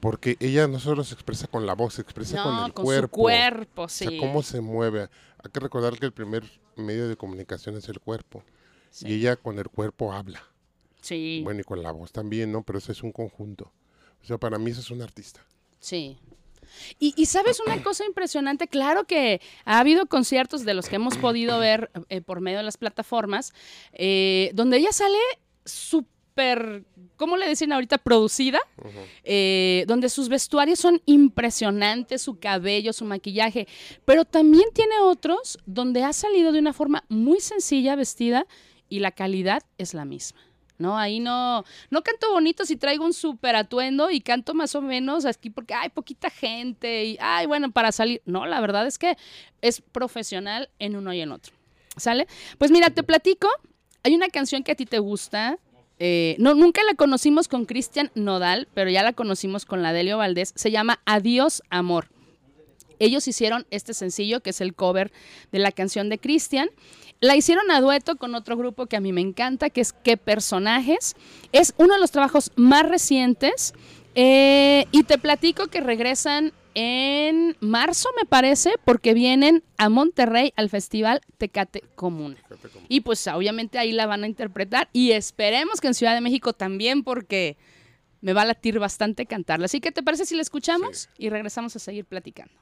[0.00, 3.16] porque ella no solo se expresa con la voz, se expresa con el con cuerpo.
[3.16, 4.06] su cuerpo, O sí.
[4.06, 5.02] sea, cómo se mueve.
[5.42, 6.44] Hay que recordar que el primer
[6.76, 8.42] medio de comunicación es el cuerpo.
[8.90, 9.08] Sí.
[9.08, 10.42] Y ella con el cuerpo habla.
[11.00, 12.62] Sí, Bueno, y con la voz también, ¿no?
[12.62, 13.70] Pero eso es un conjunto.
[14.22, 15.44] O sea, para mí eso es un artista.
[15.80, 16.18] sí.
[16.98, 21.16] Y, y sabes una cosa impresionante, claro que ha habido conciertos de los que hemos
[21.16, 23.52] podido ver eh, por medio de las plataformas,
[23.92, 25.18] eh, donde ella sale
[25.64, 26.84] súper,
[27.16, 27.98] ¿cómo le dicen ahorita?
[27.98, 28.60] Producida,
[29.24, 33.66] eh, donde sus vestuarios son impresionantes, su cabello, su maquillaje,
[34.04, 38.46] pero también tiene otros donde ha salido de una forma muy sencilla vestida
[38.88, 40.40] y la calidad es la misma.
[40.78, 44.80] No, ahí no, no canto bonito si traigo un súper atuendo y canto más o
[44.80, 48.22] menos aquí porque hay poquita gente y, ay, bueno, para salir.
[48.24, 49.16] No, la verdad es que
[49.60, 51.52] es profesional en uno y en otro.
[51.96, 52.28] ¿Sale?
[52.58, 53.48] Pues mira, te platico.
[54.04, 55.58] Hay una canción que a ti te gusta.
[55.98, 60.16] eh, no, nunca la conocimos con Cristian Nodal, pero ya la conocimos con la Delio
[60.16, 60.52] Valdés.
[60.54, 62.08] Se llama Adiós, Amor.
[63.00, 65.12] Ellos hicieron este sencillo, que es el cover
[65.52, 66.68] de la canción de Cristian.
[67.20, 70.16] La hicieron a dueto con otro grupo que a mí me encanta, que es ¿Qué
[70.16, 71.16] personajes?
[71.52, 73.74] Es uno de los trabajos más recientes.
[74.14, 80.70] eh, y te platico que regresan en marzo, me parece, porque vienen a Monterrey al
[80.70, 82.36] festival Tecate Común.
[82.88, 84.88] Y pues obviamente ahí la van a interpretar.
[84.92, 87.56] Y esperemos que en Ciudad de México también, porque
[88.20, 89.66] me va a latir bastante cantarla.
[89.66, 91.08] Así que, ¿te parece si la escuchamos?
[91.18, 92.54] Y regresamos a seguir platicando.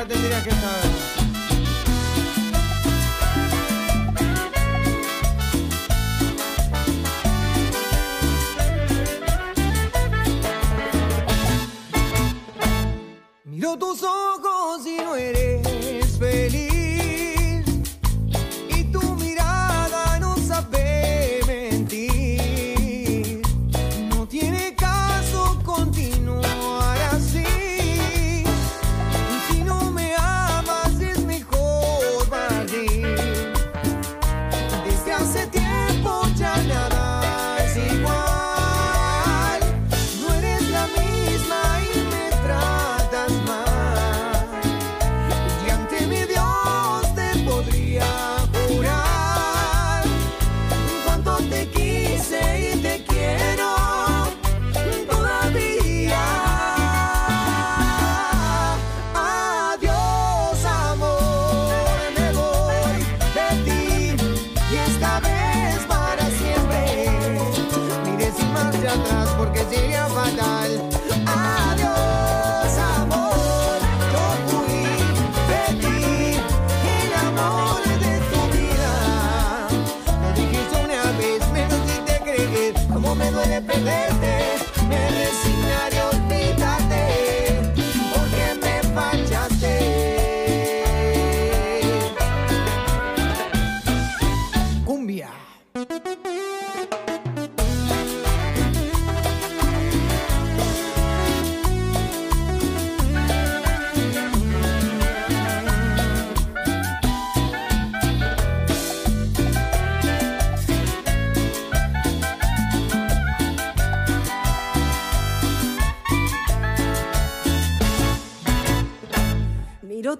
[0.00, 0.89] Ya tendría que saber.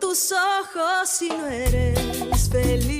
[0.01, 3.00] Tus ojos y no eres feliz.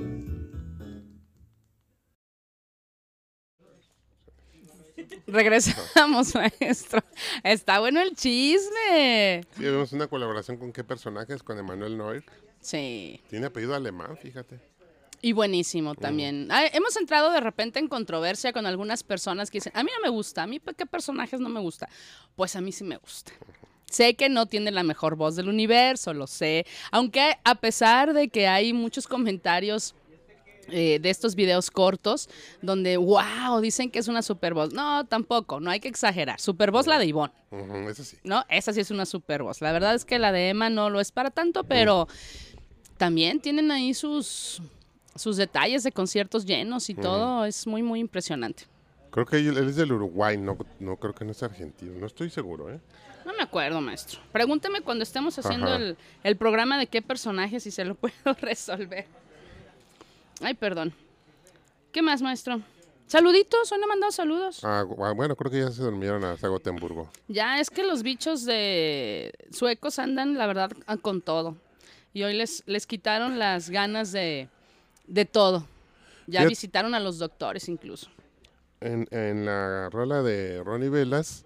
[5.31, 7.01] Regresamos, maestro.
[7.43, 9.43] Está bueno el chisme.
[9.55, 12.23] Sí, vemos una colaboración con qué personajes, con Emanuel Noir.
[12.59, 13.21] Sí.
[13.29, 14.59] Tiene apellido alemán, fíjate.
[15.21, 16.47] Y buenísimo también.
[16.49, 20.01] Ah, hemos entrado de repente en controversia con algunas personas que dicen, a mí no
[20.01, 21.87] me gusta, a mí qué personajes no me gusta.
[22.35, 23.31] Pues a mí sí me gusta.
[23.85, 26.65] Sé que no tiene la mejor voz del universo, lo sé.
[26.91, 29.93] Aunque a pesar de que hay muchos comentarios
[30.69, 32.29] eh, de estos videos cortos
[32.61, 34.73] donde, wow, dicen que es una super voz.
[34.73, 36.39] No, tampoco, no hay que exagerar.
[36.39, 37.33] Super voz la de Ivonne,
[37.89, 38.17] eso sí.
[38.23, 38.45] ¿no?
[38.49, 39.61] Esa sí es una super voz.
[39.61, 42.07] La verdad es que la de Emma no lo es para tanto, pero
[42.97, 44.61] también tienen ahí sus,
[45.15, 47.45] sus detalles de conciertos llenos y todo.
[47.45, 48.63] Es muy, muy impresionante.
[49.11, 51.93] Creo que él es del Uruguay, no, no creo que no es argentino.
[51.99, 52.79] No estoy seguro, ¿eh?
[53.25, 54.19] No me acuerdo, maestro.
[54.31, 59.05] Pregúnteme cuando estemos haciendo el, el programa de qué personaje, si se lo puedo resolver.
[60.41, 60.93] Ay, perdón.
[61.91, 62.61] ¿Qué más, maestro?
[63.07, 64.63] Saluditos, hoy no he mandado saludos.
[64.63, 67.09] Ah, gu- bueno, creo que ya se durmieron hasta Gotemburgo.
[67.27, 70.71] Ya, es que los bichos de suecos andan, la verdad,
[71.01, 71.57] con todo.
[72.13, 74.47] Y hoy les, les quitaron las ganas de,
[75.07, 75.65] de todo.
[76.27, 78.09] Ya visitaron a los doctores incluso.
[78.79, 81.45] En, en la rola de Ronnie Velas,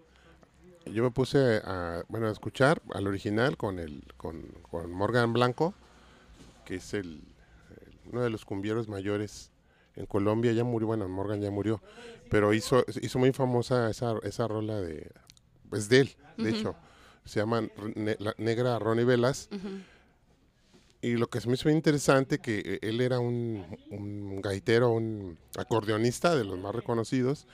[0.86, 5.74] yo me puse a, bueno, a escuchar al original con el con, con Morgan Blanco,
[6.64, 7.22] que es el-
[8.16, 9.51] uno de los cumbieros mayores
[9.95, 10.53] en Colombia.
[10.53, 11.82] Ya murió, bueno, Morgan ya murió,
[12.30, 15.11] pero hizo, hizo muy famosa esa, esa rola de,
[15.70, 16.76] pues de él, de hecho.
[17.26, 19.49] Se llama Ne- la Negra Ronnie Velas.
[21.01, 25.38] Y lo que se me hizo interesante, que eh, él era un, un gaitero, un
[25.57, 27.47] acordeonista de los más reconocidos,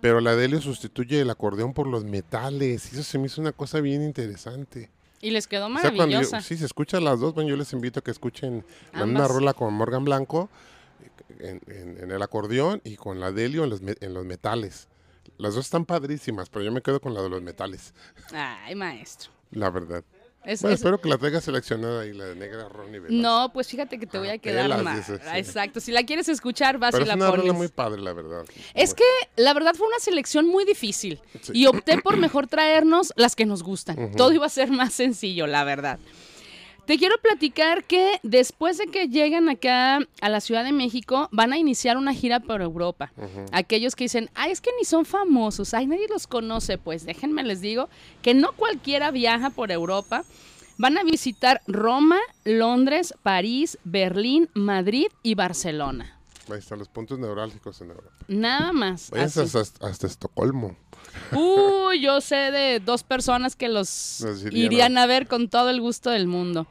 [0.00, 2.92] pero la de él sustituye el acordeón por los metales.
[2.92, 4.90] Y eso se me hizo una cosa bien interesante.
[5.20, 6.40] Y les quedó O sea, cuando yo- maravillosa.
[6.42, 9.54] sí, se escuchan las dos, bueno, yo les invito a que escuchen la misma rola
[9.54, 10.48] con Morgan Blanco
[11.40, 14.88] en, en- en el acordeón y con la de Helio en los, en los metales.
[15.38, 17.92] Las dos están padrísimas, pero yo me quedo con la de los metales,
[18.32, 19.30] Ay, maestro.
[19.50, 20.04] la verdad.
[20.46, 23.20] Es- Bueno, es- espero que la traigas seleccionada y la de negra Ronnie Velasco.
[23.20, 24.96] no, pues fíjate que te voy Ah, a quedar mal.
[24.96, 25.36] dices, sí.
[25.38, 27.54] Exacto, si la quieres escuchar, vas Pero y es la una rola pones.
[27.54, 28.44] muy padre, la verdad.
[28.74, 29.04] Es que
[29.36, 31.52] la verdad fue una selección muy difícil Sí.
[31.54, 34.12] y opté por mejor traernos las que nos gustan.
[34.16, 35.98] Todo iba a ser más sencillo, la verdad.
[36.86, 41.52] Te quiero platicar que después de que lleguen acá a la Ciudad de México, van
[41.52, 43.12] a iniciar una gira por Europa.
[43.50, 47.42] Aquellos que dicen, ay, es que ni son famosos, ay, nadie los conoce, pues déjenme
[47.42, 47.88] les digo
[48.22, 50.22] que no cualquiera viaja por Europa.
[50.78, 56.15] Van a visitar Roma, Londres, París, Berlín, Madrid y Barcelona.
[56.50, 58.10] Ahí están los puntos neurálgicos en Europa.
[58.28, 59.12] Nada más.
[59.12, 59.40] Así.
[59.40, 60.76] hasta, hasta Estocolmo.
[61.32, 65.80] Uy, yo sé de dos personas que los irían irían a- ver con todo el
[65.80, 66.66] gusto del mundo.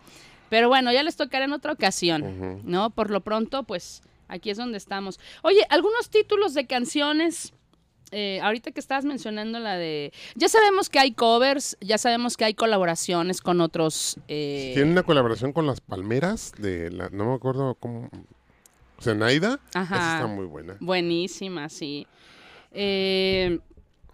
[0.50, 2.62] Pero bueno, ya les tocará en otra ocasión.
[2.64, 2.90] ¿no?
[2.92, 5.20] Por lo pronto, pues aquí es donde estamos.
[5.42, 7.52] Oye, algunos títulos de canciones.
[8.12, 10.14] eh, ahorita que estabas mencionando la de...
[10.36, 14.18] Ya sabemos que hay covers, ya sabemos que hay colaboraciones con otros...
[14.30, 18.10] eh, Tiene una colaboración con las palmeras de la, no me acuerdo cómo.
[19.02, 19.60] Zenaida.
[19.74, 19.96] Ajá.
[19.96, 20.78] Esa está muy buena.
[20.80, 22.08] Buenísima, sí.
[22.72, 23.60] Eh,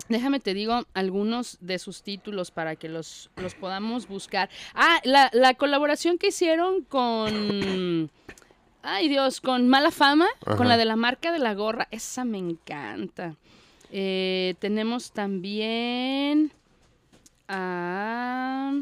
[0.10, 4.50] déjame te digo algunos de sus títulos para que los, los podamos buscar.
[4.74, 8.10] Ah, la, la colaboración que hicieron con...
[8.84, 10.58] Ay Dios, con Mala Fama, Ajá.
[10.58, 11.88] con la de la marca de la gorra.
[11.92, 13.36] Esa me encanta.
[13.92, 16.52] Eh, tenemos también...
[17.48, 18.74] a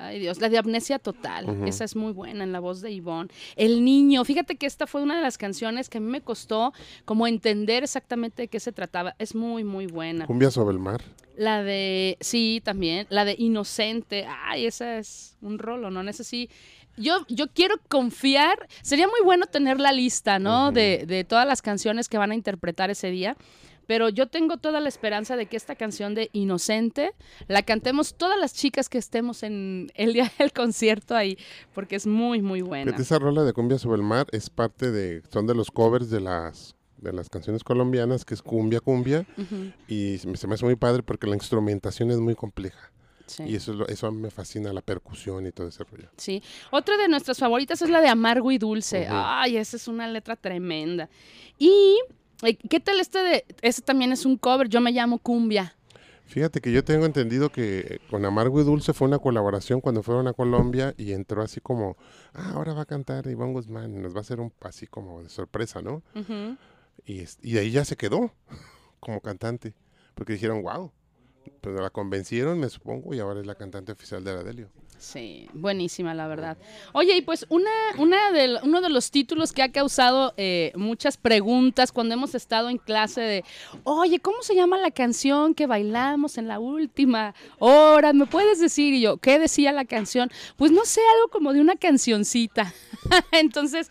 [0.00, 3.30] Ay Dios, la de Amnesia Total, esa es muy buena en la voz de Ivonne.
[3.56, 6.72] El niño, fíjate que esta fue una de las canciones que a mí me costó
[7.04, 9.16] como entender exactamente de qué se trataba.
[9.18, 10.26] Es muy, muy buena.
[10.26, 11.02] Cumbia sobre el mar.
[11.36, 16.08] La de, sí, también, la de Inocente, ay, esa es un rolo, ¿no?
[16.08, 16.48] Esa sí.
[16.96, 20.70] Yo, yo quiero confiar, sería muy bueno tener la lista, ¿no?
[20.70, 23.36] De todas las canciones que van a interpretar ese día.
[23.88, 27.14] Pero yo tengo toda la esperanza de que esta canción de Inocente
[27.46, 31.38] la cantemos todas las chicas que estemos en el día del concierto ahí,
[31.74, 32.94] porque es muy, muy buena.
[32.94, 36.20] Esa rola de Cumbia sobre el mar es parte de, son de los covers de
[36.20, 39.24] las de las canciones colombianas, que es Cumbia Cumbia,
[39.86, 42.92] y se me, hace muy padre porque la instrumentación es muy compleja.
[43.26, 43.44] sí.
[43.44, 46.10] Y eso, eso me fascina, la percusión y todo ese rollo.
[46.18, 46.42] Sí.
[46.72, 49.06] Otra de nuestras favoritas es la de Amargo y Dulce.
[49.08, 51.08] Ay, esa es una letra tremenda.
[51.56, 51.98] Y,
[52.68, 53.44] ¿qué tal este de...?
[53.62, 55.74] Ese también es un cover, yo me llamo Cumbia.
[56.28, 60.02] Fíjate que yo tengo entendido que eh, con Amargo y Dulce fue una colaboración cuando
[60.02, 61.96] fueron a Colombia y entró así como,
[62.34, 65.22] ah, ahora va a cantar Iván Guzmán, y nos va a hacer un así como
[65.22, 66.02] de sorpresa, ¿no?
[67.06, 68.30] Y, de ahí ya se quedó
[69.00, 69.74] como cantante,
[70.14, 70.92] porque dijeron, wow,
[71.62, 74.68] pero la convencieron, me supongo, y ahora es la cantante oficial de Adelio.
[74.98, 76.58] Sí, buenísima, la verdad.
[76.92, 81.16] Oye, y pues una, una de, uno de los títulos que ha causado eh, muchas
[81.16, 83.44] preguntas cuando hemos estado en clase de,
[83.84, 88.12] oye, ¿cómo se llama la canción que bailamos en la última hora?
[88.12, 88.92] ¿Me puedes decir?
[88.92, 90.30] Y yo, ¿qué decía la canción?
[90.56, 92.74] Pues no sé, algo como de una cancioncita.
[93.30, 93.90] Entonces,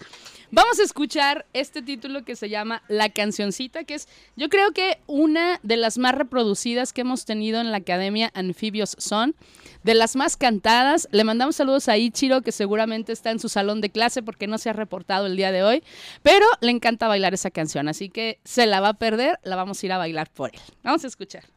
[0.52, 5.00] vamos a escuchar este título que se llama La cancioncita, que es, yo creo que
[5.08, 9.36] una de las más reproducidas que hemos tenido en la Academia Anfibios Son,
[9.84, 11.08] de las más cantadas.
[11.12, 14.58] Le mandamos saludos a Ichiro, que seguramente está en su salón de clase porque no
[14.58, 15.84] se ha reportado el día de hoy,
[16.24, 19.82] pero le encanta bailar esa canción, así que se la va a perder, la vamos
[19.82, 20.62] a ir a bailar por él.
[20.84, 21.57] Vamos a escuchar.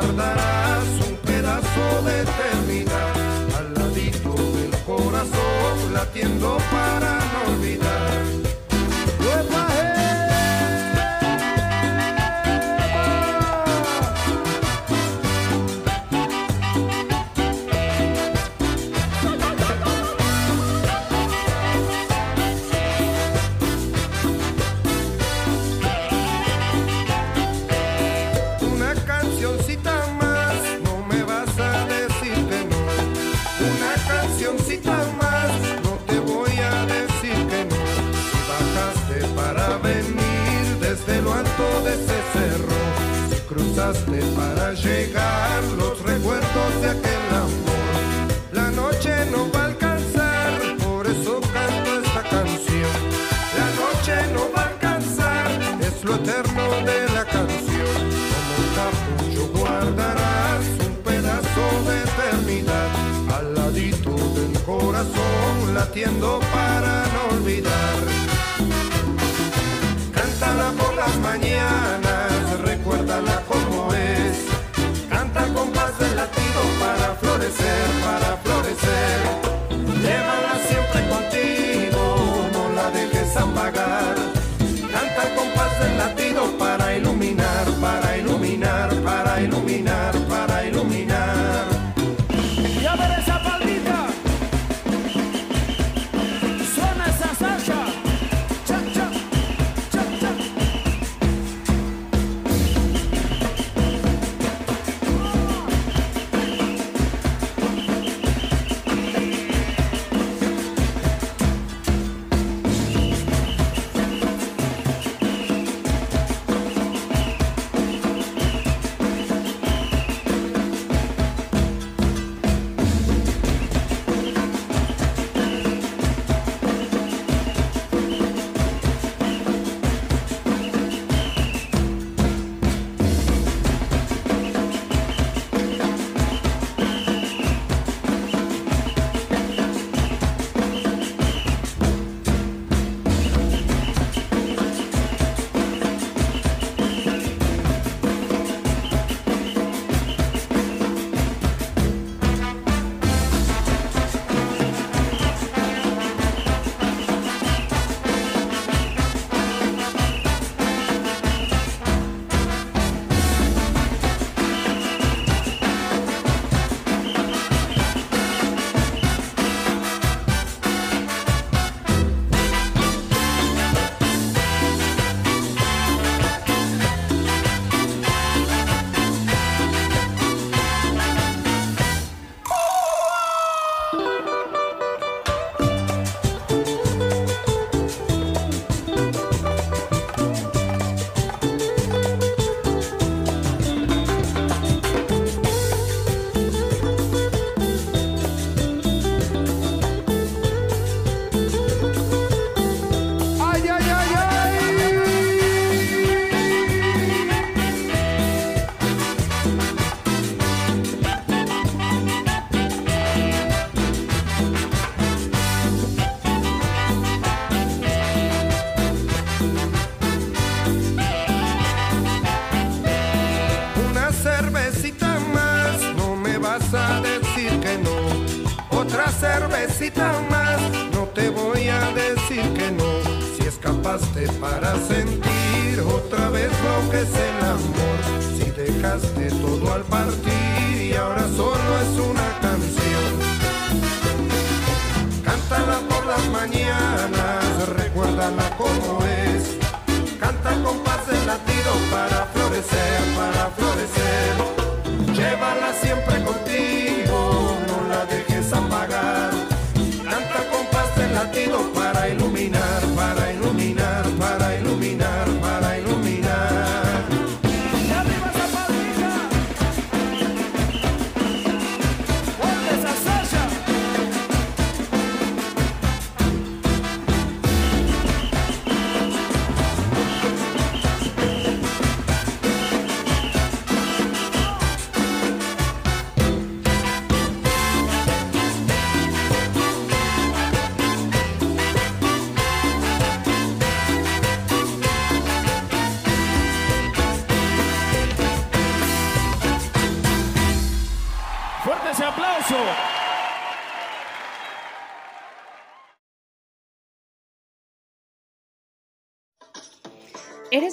[0.00, 3.14] Guardarás un pedazo de eternidad.
[3.58, 7.19] Al ladito del corazón, latiendo para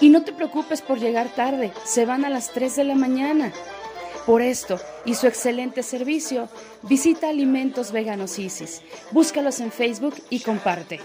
[0.00, 3.52] Y no te preocupes por llegar tarde, se van a las 3 de la mañana.
[4.26, 6.48] Por esto y su excelente servicio,
[6.82, 8.82] visita Alimentos Veganos Isis.
[9.12, 11.00] Búscalos en Facebook y comparte.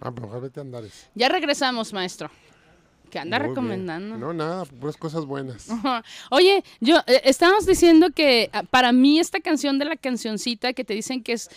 [0.00, 1.08] Ah, pero ojalá te andares.
[1.14, 2.30] Ya regresamos, maestro.
[3.10, 4.18] Que anda recomendando.
[4.18, 5.68] No, nada, puras cosas buenas.
[6.30, 10.84] Oye, yo eh, estábamos diciendo que ah, para mí esta canción de la cancioncita que
[10.84, 11.50] te dicen que es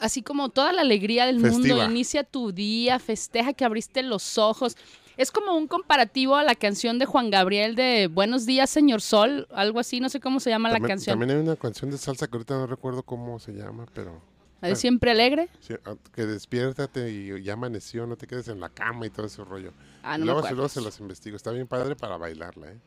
[0.00, 4.76] así como toda la alegría del mundo, inicia tu día, festeja que abriste los ojos.
[5.16, 9.48] Es como un comparativo a la canción de Juan Gabriel de Buenos días, señor Sol,
[9.50, 11.18] algo así, no sé cómo se llama la canción.
[11.18, 14.22] también hay una canción de salsa que ahorita no recuerdo cómo se llama, pero
[14.60, 15.48] ¿La de Siempre Alegre?
[15.60, 19.26] sí, ah, que despiértate y ya amaneció, no te quedes en la cama y todo
[19.26, 19.72] ese rollo.
[20.04, 20.56] Ah, no me luego, acuerdo.
[20.56, 21.36] luego se los investigo.
[21.36, 22.78] Está bien padre para bailarla, ¿eh?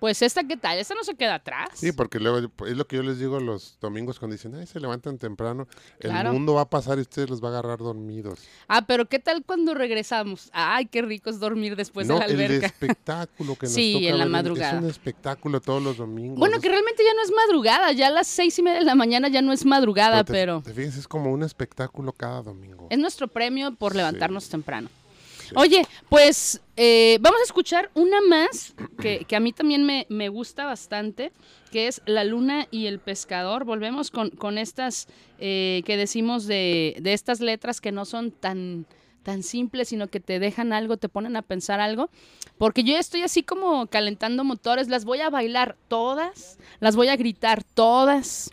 [0.00, 0.78] Pues esta, ¿qué tal?
[0.78, 1.70] Esta no se queda atrás.
[1.74, 4.78] Sí, porque luego es lo que yo les digo los domingos cuando dicen, ay, se
[4.78, 5.66] levantan temprano.
[5.98, 6.28] Claro.
[6.28, 8.38] El mundo va a pasar y ustedes los va a agarrar dormidos.
[8.68, 10.50] Ah, pero ¿qué tal cuando regresamos?
[10.52, 14.06] Ay, qué rico es dormir después no, de la el espectáculo que nos Sí, toca
[14.06, 14.76] en la ver, madrugada.
[14.78, 16.38] Es un espectáculo todos los domingos.
[16.38, 18.94] Bueno, que realmente ya no es madrugada, ya a las seis y media de la
[18.94, 22.86] mañana ya no es madrugada, te- pero Te fijas, es como un espectáculo cada domingo.
[22.90, 24.50] es nuestro premio por levantarnos Sí.
[24.52, 24.88] temprano.
[25.54, 30.28] Oye, pues eh, vamos a escuchar una más que, que a mí también me, me
[30.28, 31.32] gusta bastante,
[31.70, 33.64] que es La Luna y el Pescador.
[33.64, 38.86] Volvemos con, con estas eh, que decimos de, de estas letras que no son tan,
[39.22, 42.10] tan simples, sino que te dejan algo, te ponen a pensar algo.
[42.58, 47.16] Porque yo estoy así como calentando motores, las voy a bailar todas, las voy a
[47.16, 48.50] gritar todas.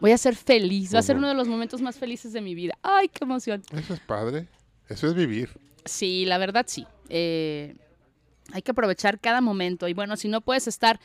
[0.00, 2.56] Voy a ser feliz, va a ser uno de los momentos más felices de mi
[2.56, 2.76] vida.
[2.82, 3.62] ¡Ay, qué emoción!
[3.70, 4.48] Eso es padre.
[4.88, 5.50] Eso es vivir.
[5.84, 6.86] Sí, la verdad sí.
[7.08, 7.74] Eh,
[8.52, 9.88] hay que aprovechar cada momento.
[9.88, 11.00] Y bueno, si no puedes estar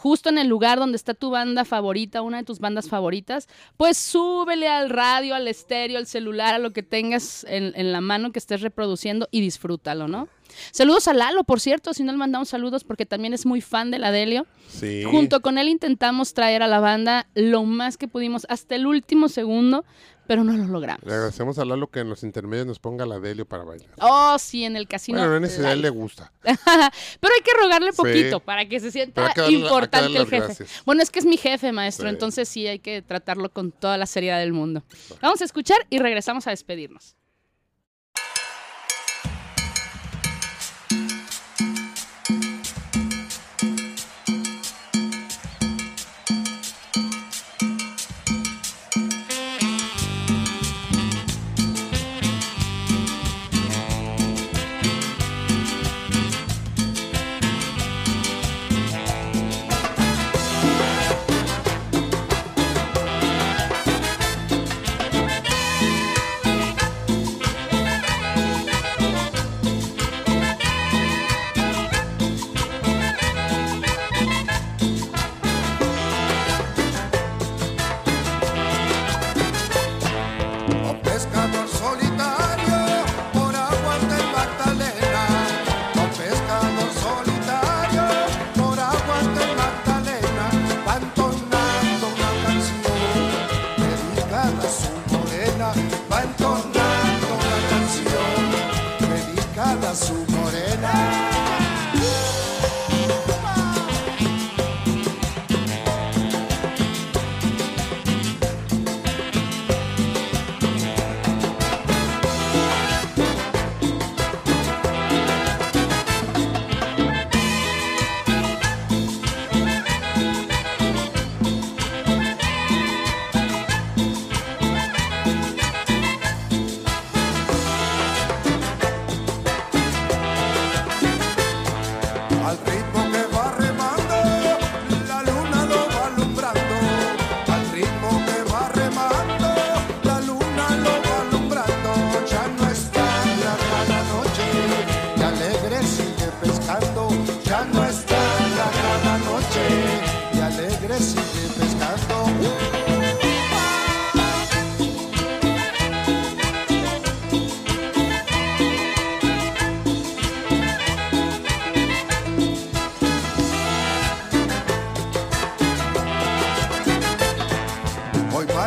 [0.00, 3.98] justo en el lugar donde está tu banda favorita, una de tus bandas favoritas, pues
[3.98, 8.32] súbele al radio, al estéreo, al celular, a lo que tengas en, en la mano
[8.32, 10.28] que estés reproduciendo y disfrútalo, ¿no?
[10.72, 13.90] Saludos a Lalo, por cierto, si no le mandamos saludos porque también es muy fan
[13.90, 14.46] de la Delio.
[14.68, 15.04] Sí.
[15.04, 19.28] Junto con él intentamos traer a la banda lo más que pudimos hasta el último
[19.28, 19.84] segundo,
[20.30, 21.02] pero no lo logramos.
[21.04, 23.90] Le agradecemos a Lalo que en los intermedios nos ponga la Delio para bailar.
[24.00, 25.18] Oh, sí, en el casino.
[25.18, 25.90] bueno, no es necesidad, a él live.
[25.90, 26.32] le gusta.
[26.44, 27.96] Pero hay que rogarle Sí.
[27.96, 30.36] poquito para que se sienta darle- importante el jefe.
[30.38, 30.82] gracias.
[30.86, 32.14] Bueno, es que es mi jefe, maestro, Sí.
[32.14, 34.84] entonces sí hay que tratarlo con toda la seriedad del mundo.
[35.20, 37.16] Vamos a escuchar y regresamos a despedirnos.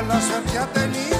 [0.07, 1.12] θάλασσα πια ταινία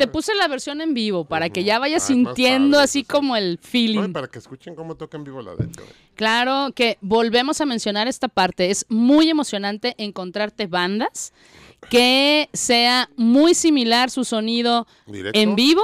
[0.00, 3.04] te puse la versión en vivo para que ya vayas Ah, sintiendo padre, así sí.
[3.04, 4.12] como el No, y feeling.
[4.12, 5.84] para que escuchen cómo toca en vivo la de Héctor.
[6.14, 8.70] Claro que volvemos a mencionar esta parte.
[8.70, 11.32] Es muy emocionante encontrarte bandas
[11.88, 15.38] que sea muy similar su sonido ¿Directo?
[15.38, 15.82] en vivo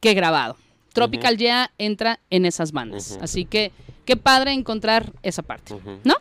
[0.00, 0.56] que grabado.
[0.92, 3.18] Tropical ya entra en esas bandas.
[3.20, 3.72] Así que
[4.04, 5.74] qué padre encontrar esa parte.
[6.04, 6.14] ¿no?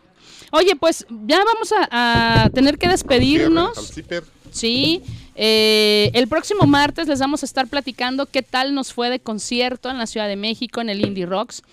[0.51, 3.77] Oye, pues ya vamos a, a tener que despedirnos.
[3.77, 4.23] Al.
[4.51, 5.01] Sí,
[5.35, 9.89] eh, el próximo martes les vamos a estar platicando qué tal nos fue de concierto
[9.89, 11.63] en la Ciudad de México, en el Indie Rocks.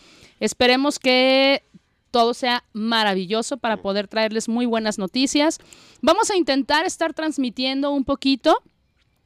[0.40, 1.62] Esperemos que
[2.10, 5.58] todo sea maravilloso para poder traerles muy buenas noticias.
[6.00, 8.62] Vamos a intentar estar transmitiendo un poquito.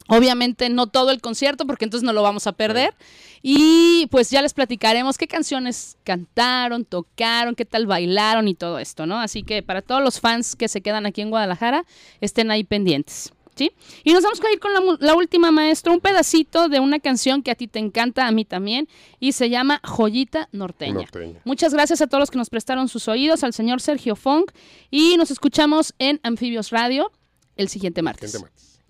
[0.06, 2.94] Obviamente no todo el concierto porque entonces no lo vamos a perder.
[3.42, 9.06] Y pues ya les platicaremos qué canciones cantaron, tocaron, qué tal bailaron y todo esto,
[9.06, 9.18] ¿no?
[9.18, 11.84] Así que para todos los fans que se quedan aquí en Guadalajara,
[12.20, 13.33] estén ahí pendientes.
[13.54, 13.72] ¿Sí?
[14.02, 17.50] Y nos vamos a ir con la, última maestro, un pedacito de una canción que
[17.50, 18.88] a ti te encanta, a mí también,
[19.20, 20.94] y se llama Joyita Norteña.
[20.94, 21.40] Norteña.
[21.44, 24.50] Muchas gracias a todos los que nos prestaron sus oídos, al señor Sergio Funk,
[24.90, 27.12] y nos escuchamos en Anfibios Radio
[27.56, 28.32] el siguiente martes.
[28.32, 28.80] Gente martes.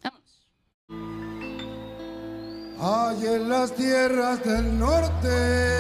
[2.81, 5.75] Hay en las tierras del norte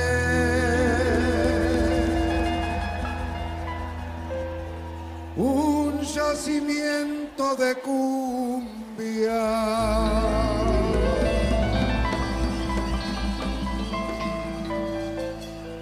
[6.04, 9.44] un yacimiento de cumbia.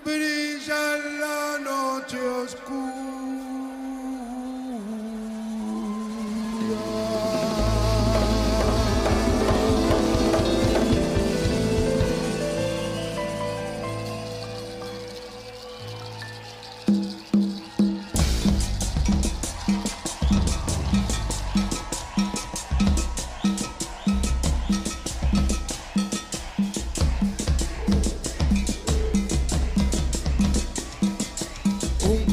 [0.03, 2.96] brilla en la noche oscura.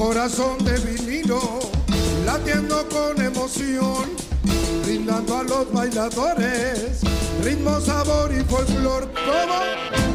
[0.05, 1.41] Corazón de vinilo,
[2.27, 4.05] latiendo con emoción,
[4.85, 7.01] brindando a los bailadores,
[7.43, 9.11] ritmo, sabor y folclor.
[9.15, 10.14] ¿Cómo?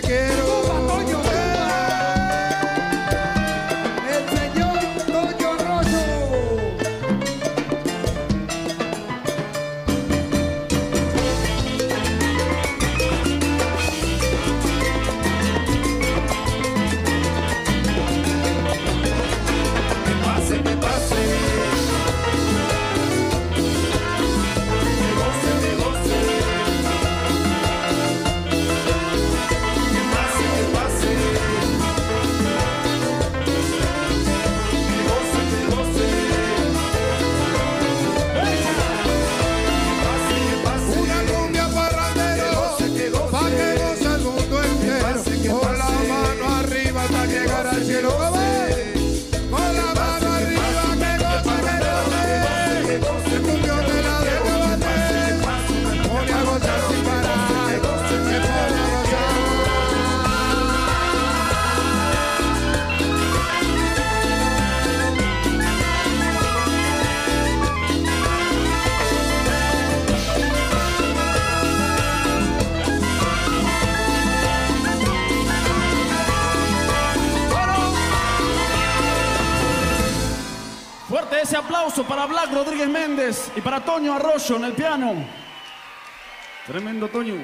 [0.00, 0.85] Que quiero
[82.56, 85.12] Rodríguez Méndez y para Toño Arroyo en el piano.
[86.66, 87.34] Tremendo Toño.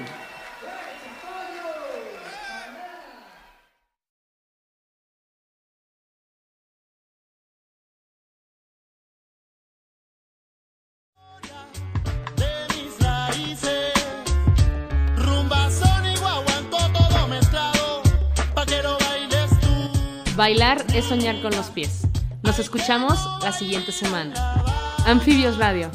[20.35, 22.09] Bailar es soñar con los pies.
[22.43, 24.72] Nos escuchamos la siguiente semana.
[25.05, 25.91] Anfibios Radio.